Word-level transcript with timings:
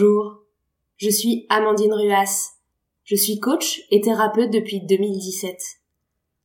Bonjour, 0.00 0.42
je 0.96 1.10
suis 1.10 1.44
Amandine 1.48 1.92
Ruas. 1.92 2.52
Je 3.02 3.16
suis 3.16 3.40
coach 3.40 3.82
et 3.90 4.00
thérapeute 4.00 4.52
depuis 4.52 4.80
2017. 4.80 5.60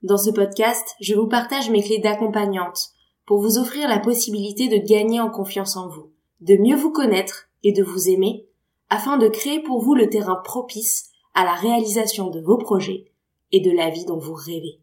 Dans 0.01 0.17
ce 0.17 0.31
podcast, 0.31 0.95
je 0.99 1.13
vous 1.13 1.27
partage 1.27 1.69
mes 1.69 1.83
clés 1.83 1.99
d'accompagnante 1.99 2.89
pour 3.27 3.41
vous 3.41 3.59
offrir 3.59 3.87
la 3.87 3.99
possibilité 3.99 4.69
de 4.69 4.83
gagner 4.83 5.19
en 5.19 5.29
confiance 5.29 5.77
en 5.77 5.87
vous, 5.87 6.11
de 6.41 6.55
mieux 6.55 6.75
vous 6.75 6.91
connaître 6.91 7.47
et 7.61 7.73
de 7.73 7.83
vous 7.83 8.09
aimer, 8.09 8.47
afin 8.89 9.17
de 9.17 9.27
créer 9.27 9.61
pour 9.61 9.83
vous 9.83 9.93
le 9.93 10.09
terrain 10.09 10.41
propice 10.43 11.11
à 11.35 11.43
la 11.43 11.53
réalisation 11.53 12.31
de 12.31 12.39
vos 12.39 12.57
projets 12.57 13.11
et 13.51 13.59
de 13.59 13.69
la 13.69 13.91
vie 13.91 14.05
dont 14.05 14.17
vous 14.17 14.33
rêvez. 14.33 14.79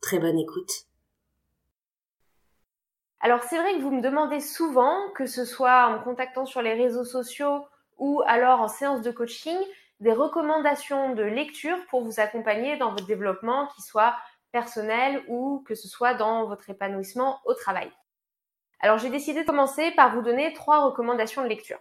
Très 0.00 0.18
bonne 0.18 0.38
écoute. 0.40 0.88
Alors 3.20 3.44
c'est 3.44 3.58
vrai 3.58 3.76
que 3.76 3.82
vous 3.82 3.92
me 3.92 4.02
demandez 4.02 4.40
souvent, 4.40 4.96
que 5.14 5.26
ce 5.26 5.44
soit 5.44 5.86
en 5.86 5.92
me 5.92 6.04
contactant 6.04 6.44
sur 6.44 6.60
les 6.60 6.74
réseaux 6.74 7.04
sociaux 7.04 7.60
ou 7.98 8.22
alors 8.26 8.60
en 8.60 8.68
séance 8.68 9.02
de 9.02 9.10
coaching, 9.10 9.56
des 10.00 10.12
recommandations 10.12 11.14
de 11.14 11.22
lecture 11.22 11.78
pour 11.88 12.02
vous 12.02 12.20
accompagner 12.20 12.76
dans 12.76 12.90
votre 12.90 13.06
développement, 13.06 13.68
qui 13.74 13.82
soit 13.82 14.16
personnel 14.52 15.22
ou 15.28 15.64
que 15.66 15.74
ce 15.74 15.88
soit 15.88 16.14
dans 16.14 16.46
votre 16.46 16.70
épanouissement 16.70 17.40
au 17.44 17.54
travail. 17.54 17.90
Alors 18.80 18.98
j'ai 18.98 19.10
décidé 19.10 19.42
de 19.42 19.46
commencer 19.46 19.90
par 19.92 20.14
vous 20.14 20.22
donner 20.22 20.52
trois 20.52 20.84
recommandations 20.84 21.42
de 21.42 21.48
lecture. 21.48 21.78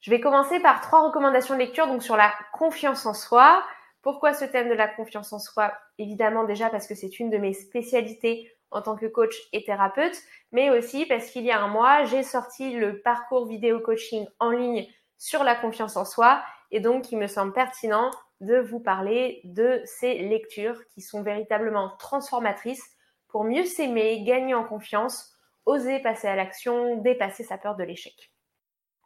Je 0.00 0.10
vais 0.10 0.20
commencer 0.20 0.58
par 0.60 0.80
trois 0.80 1.02
recommandations 1.02 1.54
de 1.54 1.60
lecture 1.60 1.86
donc 1.86 2.02
sur 2.02 2.16
la 2.16 2.32
confiance 2.52 3.06
en 3.06 3.14
soi. 3.14 3.62
Pourquoi 4.02 4.34
ce 4.34 4.44
thème 4.44 4.68
de 4.68 4.74
la 4.74 4.88
confiance 4.88 5.32
en 5.32 5.38
soi? 5.38 5.72
Évidemment 5.98 6.44
déjà 6.44 6.70
parce 6.70 6.86
que 6.86 6.94
c'est 6.94 7.20
une 7.20 7.30
de 7.30 7.38
mes 7.38 7.52
spécialités 7.52 8.50
en 8.70 8.82
tant 8.82 8.96
que 8.96 9.06
coach 9.06 9.36
et 9.52 9.64
thérapeute, 9.64 10.16
mais 10.50 10.70
aussi 10.70 11.06
parce 11.06 11.30
qu'il 11.30 11.44
y 11.44 11.50
a 11.50 11.60
un 11.60 11.68
mois, 11.68 12.04
j'ai 12.04 12.22
sorti 12.22 12.72
le 12.72 13.00
parcours 13.02 13.46
vidéo 13.46 13.80
coaching 13.80 14.26
en 14.38 14.50
ligne 14.50 14.88
sur 15.22 15.44
la 15.44 15.54
confiance 15.54 15.96
en 15.96 16.04
soi 16.04 16.42
et 16.72 16.80
donc 16.80 17.12
il 17.12 17.16
me 17.16 17.28
semble 17.28 17.52
pertinent 17.52 18.10
de 18.40 18.58
vous 18.58 18.80
parler 18.80 19.40
de 19.44 19.80
ces 19.84 20.18
lectures 20.18 20.84
qui 20.88 21.00
sont 21.00 21.22
véritablement 21.22 21.92
transformatrices 21.96 22.90
pour 23.28 23.44
mieux 23.44 23.64
s'aimer, 23.64 24.24
gagner 24.24 24.54
en 24.54 24.64
confiance, 24.64 25.32
oser 25.64 26.00
passer 26.00 26.26
à 26.26 26.34
l'action, 26.34 26.96
dépasser 26.96 27.44
sa 27.44 27.56
peur 27.56 27.76
de 27.76 27.84
l'échec. 27.84 28.32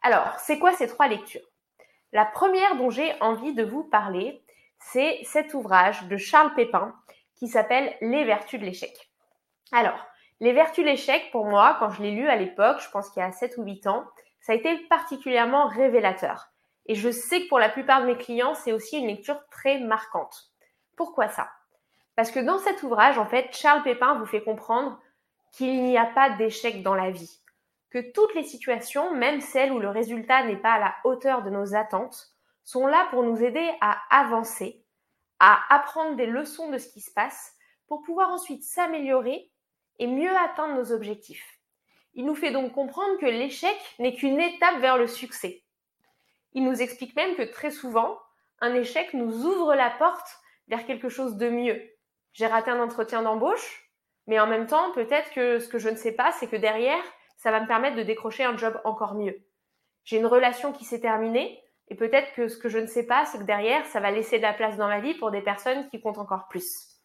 Alors, 0.01 0.33
c'est 0.39 0.57
quoi 0.57 0.71
ces 0.71 0.87
trois 0.87 1.07
lectures? 1.07 1.47
La 2.11 2.25
première 2.25 2.77
dont 2.77 2.89
j'ai 2.89 3.13
envie 3.21 3.53
de 3.53 3.63
vous 3.63 3.83
parler, 3.83 4.43
c'est 4.79 5.19
cet 5.23 5.53
ouvrage 5.53 6.05
de 6.05 6.17
Charles 6.17 6.55
Pépin 6.55 6.95
qui 7.35 7.47
s'appelle 7.47 7.95
Les 8.01 8.25
vertus 8.25 8.59
de 8.59 8.65
l'échec. 8.65 9.11
Alors, 9.71 10.03
les 10.39 10.53
vertus 10.53 10.83
de 10.83 10.89
l'échec, 10.89 11.29
pour 11.31 11.45
moi, 11.45 11.77
quand 11.79 11.91
je 11.91 12.01
l'ai 12.01 12.11
lu 12.11 12.27
à 12.27 12.35
l'époque, 12.37 12.79
je 12.79 12.89
pense 12.89 13.11
qu'il 13.11 13.21
y 13.21 13.25
a 13.25 13.31
7 13.31 13.57
ou 13.57 13.63
8 13.63 13.85
ans, 13.85 14.03
ça 14.47 14.53
a 14.53 14.55
été 14.55 14.77
particulièrement 14.87 15.67
révélateur. 15.67 16.53
Et 16.85 16.95
je 16.95 17.11
sais 17.11 17.41
que 17.41 17.49
pour 17.49 17.59
la 17.59 17.67
plupart 17.67 17.99
de 17.99 18.05
mes 18.05 18.15
clients, 18.15 18.53
c'est 18.53 18.71
aussi 18.71 18.97
une 18.97 19.07
lecture 19.07 19.45
très 19.49 19.77
marquante. 19.77 20.53
Pourquoi 20.95 21.27
ça? 21.27 21.49
Parce 22.15 22.31
que 22.31 22.39
dans 22.39 22.57
cet 22.57 22.81
ouvrage, 22.81 23.17
en 23.17 23.25
fait, 23.25 23.53
Charles 23.53 23.83
Pépin 23.83 24.13
vous 24.13 24.25
fait 24.25 24.41
comprendre 24.41 25.01
qu'il 25.51 25.83
n'y 25.83 25.97
a 25.97 26.05
pas 26.05 26.29
d'échec 26.29 26.81
dans 26.81 26.95
la 26.95 27.11
vie. 27.11 27.41
Que 27.89 28.13
toutes 28.13 28.33
les 28.35 28.45
situations, 28.45 29.13
même 29.13 29.41
celles 29.41 29.73
où 29.73 29.79
le 29.79 29.89
résultat 29.89 30.45
n'est 30.45 30.55
pas 30.55 30.75
à 30.75 30.79
la 30.79 30.95
hauteur 31.03 31.43
de 31.43 31.49
nos 31.49 31.75
attentes, 31.75 32.29
sont 32.63 32.87
là 32.87 33.05
pour 33.09 33.23
nous 33.23 33.43
aider 33.43 33.69
à 33.81 33.97
avancer, 34.09 34.81
à 35.39 35.59
apprendre 35.75 36.15
des 36.15 36.25
leçons 36.25 36.71
de 36.71 36.77
ce 36.77 36.87
qui 36.87 37.01
se 37.01 37.11
passe, 37.11 37.53
pour 37.89 38.01
pouvoir 38.01 38.29
ensuite 38.29 38.63
s'améliorer 38.63 39.51
et 39.99 40.07
mieux 40.07 40.33
atteindre 40.37 40.75
nos 40.75 40.93
objectifs. 40.93 41.56
Il 42.17 42.25
nous 42.25 42.35
fait 42.35 42.51
donc 42.51 42.73
comprendre 42.73 43.19
que 43.19 43.27
l'échec 43.27 43.77
n'est 43.99 44.15
qu'une 44.15 44.41
étape 44.41 44.79
vers 44.79 44.97
le 44.97 45.05
succès. 45.05 45.63
Il 46.53 46.63
nous 46.63 46.81
explique 46.81 47.15
même 47.15 47.35
que 47.35 47.43
très 47.43 47.69
souvent, 47.69 48.19
un 48.59 48.73
échec 48.73 49.13
nous 49.13 49.45
ouvre 49.45 49.75
la 49.75 49.91
porte 49.91 50.27
vers 50.67 50.87
quelque 50.87 51.09
chose 51.09 51.37
de 51.37 51.47
mieux. 51.47 51.79
J'ai 52.33 52.47
raté 52.47 52.71
un 52.71 52.81
entretien 52.81 53.21
d'embauche, 53.21 53.91
mais 54.25 54.39
en 54.39 54.47
même 54.47 54.65
temps, 54.65 54.91
peut-être 54.93 55.31
que 55.31 55.59
ce 55.59 55.67
que 55.67 55.77
je 55.77 55.89
ne 55.89 55.95
sais 55.95 56.11
pas, 56.11 56.31
c'est 56.31 56.47
que 56.47 56.55
derrière, 56.55 57.03
ça 57.37 57.51
va 57.51 57.61
me 57.61 57.67
permettre 57.67 57.95
de 57.95 58.01
décrocher 58.03 58.43
un 58.43 58.57
job 58.57 58.81
encore 58.83 59.13
mieux. 59.13 59.37
J'ai 60.03 60.17
une 60.17 60.25
relation 60.25 60.73
qui 60.73 60.85
s'est 60.85 61.01
terminée, 61.01 61.63
et 61.87 61.95
peut-être 61.95 62.33
que 62.33 62.47
ce 62.47 62.57
que 62.57 62.67
je 62.67 62.79
ne 62.79 62.87
sais 62.87 63.05
pas, 63.05 63.25
c'est 63.25 63.37
que 63.37 63.43
derrière, 63.43 63.85
ça 63.85 63.99
va 63.99 64.09
laisser 64.09 64.37
de 64.37 64.43
la 64.43 64.53
place 64.53 64.75
dans 64.75 64.87
ma 64.87 65.01
vie 65.01 65.13
pour 65.13 65.29
des 65.29 65.41
personnes 65.41 65.87
qui 65.89 66.01
comptent 66.01 66.17
encore 66.17 66.47
plus. 66.47 66.97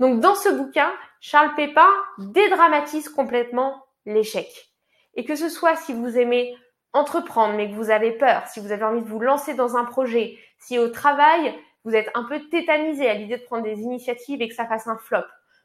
Donc 0.00 0.20
dans 0.20 0.34
ce 0.34 0.50
bouquin, 0.50 0.92
Charles 1.20 1.54
Pépin 1.54 1.88
dédramatise 2.18 3.08
complètement 3.08 3.82
l'échec. 4.12 4.72
Et 5.14 5.24
que 5.24 5.36
ce 5.36 5.48
soit 5.48 5.76
si 5.76 5.92
vous 5.92 6.18
aimez 6.18 6.56
entreprendre 6.92 7.54
mais 7.54 7.70
que 7.70 7.74
vous 7.74 7.90
avez 7.90 8.12
peur, 8.12 8.46
si 8.48 8.60
vous 8.60 8.72
avez 8.72 8.84
envie 8.84 9.02
de 9.02 9.08
vous 9.08 9.20
lancer 9.20 9.54
dans 9.54 9.76
un 9.76 9.84
projet, 9.84 10.38
si 10.58 10.78
au 10.78 10.88
travail 10.88 11.54
vous 11.84 11.94
êtes 11.94 12.10
un 12.14 12.24
peu 12.24 12.40
tétanisé 12.48 13.08
à 13.08 13.14
l'idée 13.14 13.38
de 13.38 13.44
prendre 13.44 13.64
des 13.64 13.80
initiatives 13.80 14.42
et 14.42 14.48
que 14.48 14.54
ça 14.54 14.66
fasse 14.66 14.86
un 14.86 14.98
flop, 14.98 15.24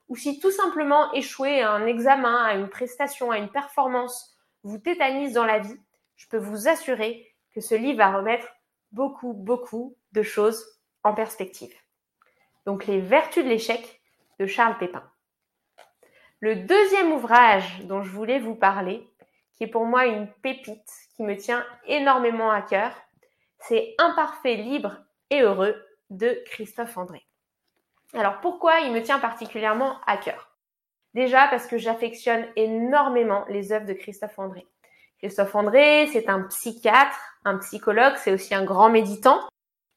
ou 0.09 0.15
si 0.15 0.39
tout 0.39 0.51
simplement 0.51 1.11
échouer 1.13 1.61
à 1.61 1.71
un 1.71 1.85
examen, 1.87 2.43
à 2.43 2.53
une 2.55 2.69
prestation, 2.69 3.31
à 3.31 3.37
une 3.37 3.49
performance 3.49 4.37
vous 4.63 4.77
tétanise 4.77 5.33
dans 5.33 5.45
la 5.45 5.59
vie, 5.59 5.79
je 6.15 6.27
peux 6.27 6.37
vous 6.37 6.67
assurer 6.67 7.27
que 7.53 7.61
ce 7.61 7.75
livre 7.75 7.97
va 7.97 8.15
remettre 8.15 8.47
beaucoup, 8.91 9.33
beaucoup 9.33 9.97
de 10.11 10.23
choses 10.23 10.65
en 11.03 11.13
perspective. 11.13 11.73
Donc 12.65 12.85
les 12.85 13.01
vertus 13.01 13.43
de 13.43 13.49
l'échec, 13.49 14.01
de 14.39 14.45
Charles 14.45 14.77
Pépin. 14.77 15.03
Le 16.43 16.57
deuxième 16.57 17.13
ouvrage 17.13 17.83
dont 17.85 18.03
je 18.03 18.09
voulais 18.09 18.37
vous 18.37 18.53
parler, 18.53 19.07
qui 19.55 19.63
est 19.63 19.67
pour 19.67 19.85
moi 19.85 20.07
une 20.07 20.27
pépite 20.27 20.91
qui 21.15 21.23
me 21.23 21.37
tient 21.37 21.65
énormément 21.87 22.51
à 22.51 22.61
cœur, 22.61 22.91
c'est 23.59 23.95
Imparfait, 23.97 24.55
libre 24.55 24.97
et 25.29 25.39
heureux 25.39 25.73
de 26.09 26.37
Christophe 26.47 26.97
André. 26.97 27.25
Alors 28.13 28.41
pourquoi 28.41 28.81
il 28.81 28.91
me 28.91 29.01
tient 29.01 29.19
particulièrement 29.19 30.01
à 30.05 30.17
cœur? 30.17 30.49
Déjà 31.13 31.47
parce 31.47 31.65
que 31.65 31.77
j'affectionne 31.77 32.45
énormément 32.57 33.45
les 33.47 33.71
œuvres 33.71 33.85
de 33.85 33.93
Christophe 33.93 34.37
André. 34.37 34.67
Christophe 35.19 35.55
André, 35.55 36.09
c'est 36.11 36.27
un 36.27 36.41
psychiatre, 36.41 37.21
un 37.45 37.57
psychologue, 37.59 38.15
c'est 38.17 38.33
aussi 38.33 38.53
un 38.53 38.65
grand 38.65 38.89
méditant. 38.89 39.39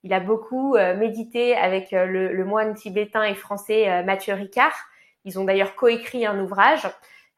Il 0.05 0.13
a 0.13 0.21
beaucoup 0.21 0.77
euh, 0.77 0.95
médité 0.97 1.57
avec 1.57 1.93
euh, 1.93 2.07
le, 2.07 2.45
moine 2.45 2.75
tibétain 2.75 3.25
et 3.25 3.35
français 3.35 3.91
euh, 3.91 4.05
Mathieu 4.05 4.35
Ricard. 4.35 4.77
Ils 5.27 5.39
ont 5.39 5.45
d'ailleurs 5.45 5.75
coécrit 5.75 6.25
un 6.25 6.41
ouvrage. 6.41 6.89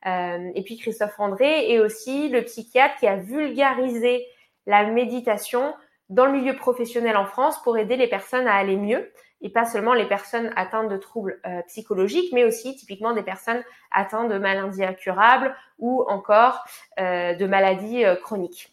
et 0.07 0.63
puis 0.65 0.77
Christophe 0.77 1.19
André 1.19 1.73
est 1.73 1.81
aussi 1.81 2.29
le 2.29 2.43
psychiatre 2.43 2.95
qui 3.01 3.09
a 3.09 3.17
vulgarisé 3.17 4.25
la 4.67 4.85
méditation 4.85 5.75
dans 6.09 6.27
le 6.27 6.33
milieu 6.33 6.55
professionnel 6.55 7.17
en 7.17 7.27
France 7.27 7.61
pour 7.65 7.77
aider 7.77 7.97
les 7.97 8.07
personnes 8.07 8.47
à 8.47 8.55
aller 8.55 8.77
mieux 8.77 9.11
et 9.41 9.51
pas 9.51 9.65
seulement 9.65 9.95
les 9.95 10.07
personnes 10.07 10.53
atteintes 10.55 10.89
de 10.89 10.97
troubles 10.97 11.41
psychologiques, 11.67 12.33
mais 12.33 12.45
aussi 12.45 12.77
typiquement 12.77 13.13
des 13.13 13.23
personnes 13.23 13.63
atteintes 13.91 14.31
de 14.31 14.39
maladies 14.39 14.85
incurables 14.85 15.55
ou 15.79 16.05
encore 16.09 16.65
de 16.99 17.47
maladies 17.47 18.05
chroniques. 18.23 18.73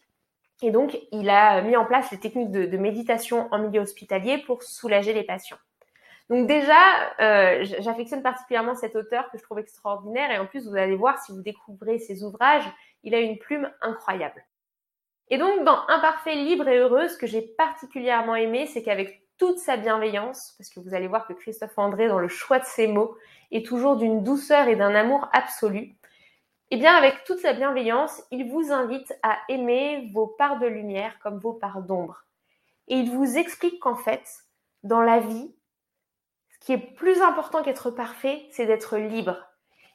Et 0.62 0.72
donc, 0.72 0.98
il 1.12 1.30
a 1.30 1.62
mis 1.62 1.76
en 1.76 1.86
place 1.86 2.12
les 2.12 2.20
techniques 2.20 2.52
de, 2.52 2.78
méditation 2.78 3.48
en 3.52 3.60
milieu 3.60 3.82
hospitalier 3.82 4.38
pour 4.40 4.64
soulager 4.64 5.14
les 5.14 5.24
patients. 5.24 5.58
Donc 6.30 6.48
déjà, 6.48 7.14
euh, 7.20 7.64
j'affectionne 7.80 8.24
particulièrement 8.24 8.74
cet 8.74 8.96
auteur 8.96 9.30
que 9.32 9.38
je 9.38 9.44
trouve 9.44 9.60
extraordinaire 9.60 10.32
et 10.32 10.40
en 10.40 10.48
plus, 10.48 10.68
vous 10.68 10.76
allez 10.76 10.96
voir 10.96 11.20
si 11.24 11.32
vous 11.32 11.42
découvrez 11.42 12.00
ses 12.00 12.24
ouvrages, 12.24 12.66
il 13.04 13.14
a 13.14 13.20
une 13.20 13.38
plume 13.38 13.72
incroyable. 13.82 14.44
Et 15.30 15.38
donc, 15.38 15.64
dans 15.64 15.88
Imparfait, 15.88 16.36
libre 16.36 16.68
et 16.68 16.78
heureux, 16.78 17.08
ce 17.08 17.18
que 17.18 17.28
j'ai 17.28 17.42
particulièrement 17.42 18.36
aimé, 18.36 18.68
c'est 18.68 18.84
qu'avec 18.84 19.22
toute 19.38 19.58
sa 19.60 19.78
bienveillance, 19.78 20.56
parce 20.58 20.70
que 20.70 20.80
vous 20.80 20.94
allez 20.94 21.08
voir 21.08 21.28
que 21.28 21.34
Christophe 21.34 21.78
André, 21.78 22.08
dans 22.08 22.20
le 22.20 22.28
choix 22.28 22.60
de 22.60 22.66
ses 22.66 22.88
mots, 22.88 23.18
est 23.52 23.66
toujours 23.66 23.98
d'une 23.98 24.24
douceur 24.24 24.68
et 24.68 24.76
d'un 24.76 24.96
amour 24.96 25.28
absolu, 25.34 25.96
eh 26.72 26.78
bien, 26.78 26.96
avec 26.96 27.24
toute 27.26 27.40
sa 27.40 27.54
bienveillance, 27.54 28.24
il 28.32 28.50
vous 28.50 28.72
invite 28.72 29.14
à 29.24 29.38
aimer 29.50 30.10
vos 30.14 30.28
parts 30.28 30.60
de 30.60 30.66
lumière 30.66 31.18
comme 31.22 31.38
vos 31.38 31.54
parts 31.54 31.82
d'ombre. 31.82 32.26
Et 32.88 32.96
il 32.96 33.12
vous 33.12 33.38
explique 33.38 33.80
qu'en 33.80 33.96
fait, 33.96 34.28
dans 34.84 35.02
la 35.02 35.20
vie, 35.20 35.55
qui 36.66 36.74
est 36.74 36.96
plus 36.96 37.22
important 37.22 37.62
qu'être 37.62 37.92
parfait, 37.92 38.48
c'est 38.50 38.66
d'être 38.66 38.98
libre. 38.98 39.38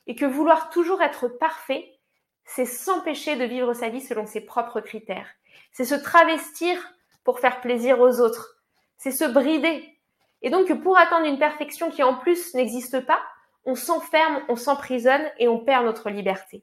Et 0.07 0.15
que 0.15 0.25
vouloir 0.25 0.71
toujours 0.71 1.03
être 1.03 1.27
parfait, 1.27 1.99
c'est 2.45 2.65
s'empêcher 2.65 3.35
de 3.35 3.45
vivre 3.45 3.75
sa 3.75 3.89
vie 3.89 4.01
selon 4.01 4.25
ses 4.25 4.41
propres 4.41 4.81
critères. 4.81 5.27
C'est 5.73 5.85
se 5.85 5.97
travestir 5.97 6.79
pour 7.25 7.41
faire 7.41 7.61
plaisir 7.61 7.99
aux 7.99 8.21
autres. 8.21 8.57
C'est 8.99 9.11
se 9.11 9.25
brider. 9.25 9.99
Et 10.43 10.51
donc, 10.51 10.73
pour 10.81 10.97
atteindre 10.97 11.27
une 11.27 11.41
perfection 11.41 11.91
qui 11.91 12.05
en 12.05 12.15
plus 12.15 12.55
n'existe 12.55 13.05
pas, 13.05 13.21
on 13.65 13.75
s'enferme, 13.75 14.41
on 14.49 14.57
s'emprisonne 14.57 15.29
et 15.39 15.49
on 15.49 15.59
perd 15.59 15.85
notre 15.85 16.09
liberté. 16.09 16.63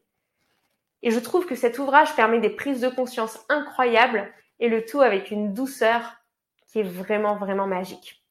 Et 1.04 1.12
je 1.12 1.20
trouve 1.20 1.46
que 1.46 1.56
cet 1.56 1.80
ouvrage 1.80 2.16
permet 2.16 2.40
des 2.40 2.50
prises 2.50 2.80
de 2.80 2.90
conscience 2.90 3.46
incroyables 3.50 4.34
et 4.62 4.70
le 4.70 4.86
tout 4.86 5.02
avec 5.02 5.32
une 5.32 5.54
douceur 5.54 6.16
qui 6.68 6.80
est 6.80 6.90
vraiment, 6.90 7.36
vraiment 7.36 7.68
magique. 7.68 8.24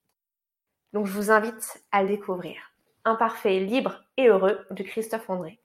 Donc 0.97 1.05
je 1.05 1.13
vous 1.13 1.31
invite 1.31 1.85
à 1.93 2.01
le 2.01 2.09
découvrir. 2.09 2.57
Imparfait, 3.05 3.61
libre 3.61 4.03
et 4.17 4.29
heureux 4.29 4.67
de 4.71 4.83
Christophe 4.83 5.29
André. 5.29 5.61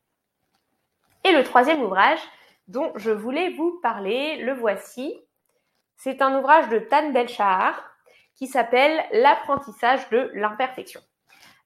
Et 1.24 1.31
le 1.31 1.45
troisième 1.45 1.81
ouvrage 1.83 2.19
dont 2.68 2.92
je 2.98 3.12
voulais 3.12 3.51
vous 3.51 3.80
parler, 3.81 4.44
le 4.44 4.51
voici. 4.51 5.18
C'est 5.95 6.22
un 6.22 6.38
ouvrage 6.38 6.68
de 6.68 6.80
Tan 6.80 7.13
Belshahar 7.13 7.81
qui 8.36 8.48
s'appelle 8.48 9.06
L'apprentissage 9.13 10.10
de 10.10 10.31
l'imperfection. 10.33 11.00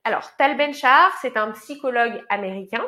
Alors, 0.04 0.36
Tal 0.36 0.58
Ben-Shahar, 0.58 1.18
c'est 1.20 1.36
un 1.36 1.50
psychologue 1.54 2.24
américain, 2.30 2.86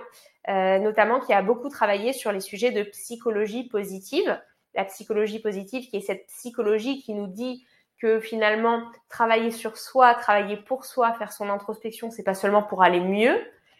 euh, 0.48 0.78
notamment 0.78 1.20
qui 1.20 1.34
a 1.34 1.42
beaucoup 1.42 1.70
travaillé 1.70 2.14
sur 2.14 2.32
les 2.32 2.40
sujets 2.40 2.72
de 2.72 2.84
psychologie 2.84 3.68
positive. 3.68 4.40
La 4.76 4.86
psychologie 4.86 5.40
positive, 5.40 5.90
qui 5.90 5.98
est 5.98 6.02
cette 6.02 6.28
psychologie 6.28 7.02
qui 7.02 7.16
nous 7.16 7.26
dit 7.26 7.66
que 8.00 8.20
finalement, 8.20 8.84
travailler 9.10 9.52
sur 9.52 9.78
soi, 9.78 10.14
travailler 10.14 10.58
pour 10.58 10.86
soi, 10.86 11.14
faire 11.14 11.32
son 11.32 11.50
introspection, 11.50 12.12
c'est 12.12 12.24
pas 12.24 12.36
seulement 12.36 12.64
pour 12.64 12.84
aller 12.84 13.00
mieux, 13.00 13.40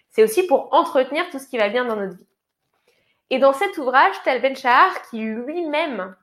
c'est 0.10 0.24
aussi 0.24 0.48
pour 0.48 0.74
entretenir 0.74 1.30
tout 1.30 1.40
ce 1.40 1.48
qui 1.48 1.58
va 1.58 1.70
bien 1.70 1.86
dans 1.86 1.96
notre 1.96 2.18
vie. 2.18 2.28
Et 3.30 3.40
dans 3.40 3.54
cet 3.54 3.78
ouvrage, 3.78 4.16
Tal 4.24 4.42
Ben-Shahar, 4.42 5.02
qui 5.10 5.20
lui-même, 5.20 6.16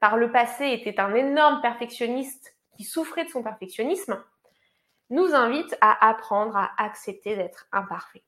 par 0.00 0.16
le 0.16 0.30
passé, 0.30 0.68
était 0.68 1.00
un 1.00 1.14
énorme 1.14 1.60
perfectionniste 1.60 2.56
qui 2.76 2.84
souffrait 2.84 3.24
de 3.24 3.30
son 3.30 3.42
perfectionnisme, 3.42 4.22
nous 5.10 5.34
invite 5.34 5.76
à 5.80 6.08
apprendre 6.08 6.56
à 6.56 6.70
accepter 6.78 7.36
d'être 7.36 7.66
imparfait, 7.72 8.22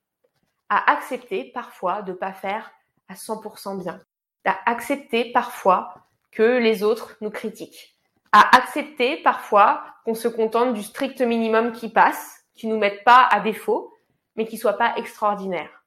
à 0.69 0.93
accepter 0.93 1.51
parfois 1.55 2.03
de 2.03 2.13
pas 2.13 2.33
faire 2.33 2.71
à 3.09 3.15
100% 3.15 3.83
bien, 3.83 4.01
à 4.45 4.59
accepter 4.71 5.33
parfois 5.33 5.95
que 6.31 6.59
les 6.59 6.83
autres 6.83 7.17
nous 7.21 7.31
critiquent, 7.31 7.94
à 8.35 8.57
accepter 8.57 9.19
parfois 9.19 9.85
qu'on 10.05 10.15
se 10.15 10.27
contente 10.27 10.75
du 10.75 10.83
strict 10.83 11.21
minimum 11.21 11.71
qui 11.71 11.89
passe, 11.89 12.45
qui 12.57 12.67
nous 12.67 12.79
mette 12.79 13.05
pas 13.05 13.29
à 13.31 13.39
défaut, 13.39 13.95
mais 14.35 14.45
qui 14.45 14.59
soit 14.59 14.77
pas 14.77 14.97
extraordinaire. 14.97 15.85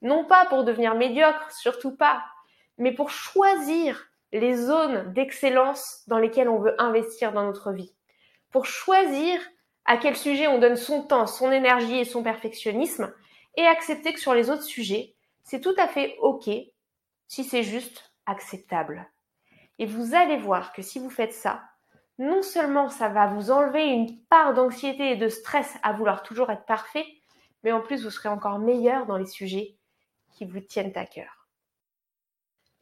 Non 0.00 0.24
pas 0.24 0.46
pour 0.46 0.62
devenir 0.62 0.94
médiocre, 0.94 1.50
surtout 1.50 1.96
pas, 1.96 2.22
mais 2.78 2.92
pour 2.92 3.10
choisir 3.10 4.10
les 4.30 4.54
zones 4.54 5.12
d'excellence 5.12 6.04
dans 6.06 6.18
lesquelles 6.18 6.48
on 6.48 6.60
veut 6.60 6.80
investir 6.80 7.32
dans 7.32 7.42
notre 7.42 7.72
vie, 7.72 7.92
pour 8.52 8.64
choisir 8.64 9.40
à 9.84 9.96
quel 9.96 10.16
sujet 10.16 10.46
on 10.46 10.60
donne 10.60 10.76
son 10.76 11.02
temps, 11.02 11.26
son 11.26 11.50
énergie 11.50 11.98
et 11.98 12.04
son 12.04 12.22
perfectionnisme, 12.22 13.12
et 13.56 13.66
accepter 13.66 14.12
que 14.12 14.20
sur 14.20 14.34
les 14.34 14.50
autres 14.50 14.62
sujets, 14.62 15.16
c'est 15.42 15.60
tout 15.60 15.74
à 15.76 15.88
fait 15.88 16.16
OK 16.20 16.48
si 17.26 17.42
c'est 17.42 17.64
juste 17.64 18.12
acceptable. 18.24 19.10
Et 19.80 19.86
vous 19.86 20.14
allez 20.14 20.36
voir 20.36 20.72
que 20.72 20.82
si 20.82 21.00
vous 21.00 21.10
faites 21.10 21.34
ça, 21.34 21.60
non 22.18 22.42
seulement 22.42 22.88
ça 22.88 23.08
va 23.08 23.26
vous 23.26 23.50
enlever 23.50 23.86
une 23.86 24.18
part 24.24 24.54
d'anxiété 24.54 25.12
et 25.12 25.16
de 25.16 25.28
stress 25.28 25.76
à 25.82 25.92
vouloir 25.92 26.22
toujours 26.22 26.50
être 26.50 26.66
parfait, 26.66 27.06
mais 27.62 27.72
en 27.72 27.80
plus 27.80 28.04
vous 28.04 28.10
serez 28.10 28.28
encore 28.28 28.58
meilleur 28.58 29.06
dans 29.06 29.16
les 29.16 29.26
sujets 29.26 29.76
qui 30.32 30.44
vous 30.44 30.60
tiennent 30.60 30.96
à 30.96 31.06
cœur. 31.06 31.38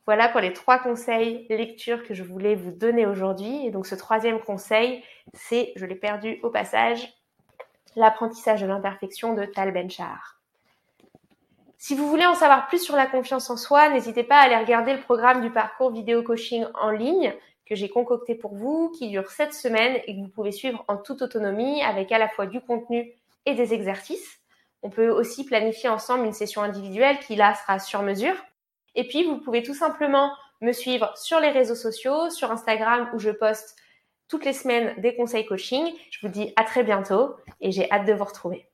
Voilà 0.06 0.28
pour 0.28 0.40
les 0.40 0.52
trois 0.52 0.78
conseils 0.78 1.46
lecture 1.48 2.04
que 2.04 2.14
je 2.14 2.22
voulais 2.22 2.54
vous 2.54 2.70
donner 2.70 3.06
aujourd'hui. 3.06 3.66
Et 3.66 3.72
donc 3.72 3.86
ce 3.86 3.96
troisième 3.96 4.40
conseil, 4.40 5.02
c'est, 5.34 5.72
je 5.74 5.84
l'ai 5.84 5.96
perdu 5.96 6.38
au 6.44 6.50
passage, 6.50 7.12
l'apprentissage 7.96 8.62
de 8.62 8.66
l'imperfection 8.66 9.34
de 9.34 9.44
Tal 9.44 9.72
Ben-Shahar. 9.72 10.40
Si 11.76 11.96
vous 11.96 12.08
voulez 12.08 12.24
en 12.24 12.34
savoir 12.34 12.68
plus 12.68 12.78
sur 12.78 12.94
la 12.94 13.06
confiance 13.06 13.50
en 13.50 13.56
soi, 13.56 13.88
n'hésitez 13.88 14.22
pas 14.22 14.36
à 14.36 14.42
aller 14.42 14.56
regarder 14.56 14.92
le 14.92 15.00
programme 15.00 15.42
du 15.42 15.50
parcours 15.50 15.90
vidéo 15.90 16.22
coaching 16.22 16.64
en 16.80 16.90
ligne 16.90 17.34
que 17.66 17.74
j'ai 17.74 17.88
concocté 17.88 18.34
pour 18.34 18.54
vous, 18.54 18.90
qui 18.96 19.08
dure 19.08 19.28
7 19.30 19.52
semaines 19.52 20.00
et 20.06 20.14
que 20.14 20.20
vous 20.20 20.28
pouvez 20.28 20.52
suivre 20.52 20.84
en 20.88 20.96
toute 20.96 21.22
autonomie 21.22 21.82
avec 21.82 22.12
à 22.12 22.18
la 22.18 22.28
fois 22.28 22.46
du 22.46 22.60
contenu 22.60 23.12
et 23.44 23.54
des 23.54 23.74
exercices. 23.74 24.40
On 24.82 24.90
peut 24.90 25.08
aussi 25.08 25.44
planifier 25.44 25.88
ensemble 25.88 26.26
une 26.26 26.32
session 26.32 26.62
individuelle 26.62 27.18
qui 27.20 27.34
là 27.34 27.54
sera 27.54 27.78
sur 27.78 28.02
mesure. 28.02 28.36
Et 28.94 29.06
puis, 29.06 29.24
vous 29.24 29.38
pouvez 29.38 29.62
tout 29.62 29.74
simplement 29.74 30.32
me 30.60 30.72
suivre 30.72 31.12
sur 31.16 31.40
les 31.40 31.50
réseaux 31.50 31.74
sociaux, 31.74 32.30
sur 32.30 32.50
Instagram 32.50 33.10
où 33.12 33.18
je 33.18 33.30
poste 33.30 33.76
toutes 34.28 34.44
les 34.44 34.52
semaines 34.52 34.94
des 35.00 35.14
conseils 35.14 35.46
coaching. 35.46 35.92
Je 36.10 36.26
vous 36.26 36.32
dis 36.32 36.52
à 36.56 36.64
très 36.64 36.82
bientôt 36.82 37.36
et 37.60 37.72
j'ai 37.72 37.90
hâte 37.90 38.06
de 38.06 38.12
vous 38.12 38.24
retrouver. 38.24 38.66